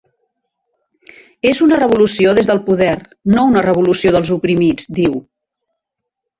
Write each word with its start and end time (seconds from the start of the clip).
És 1.49 1.61
una 1.65 1.79
revolució 1.81 2.33
des 2.41 2.49
del 2.53 2.63
poder, 2.71 2.95
no 3.37 3.45
una 3.53 3.65
revolució 3.69 4.17
dels 4.19 4.35
oprimits, 4.41 4.93
diu. 5.05 5.25